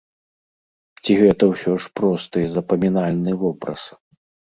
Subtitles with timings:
[1.03, 3.81] Ці гэта ўсё ж просты, запамінальны вобраз?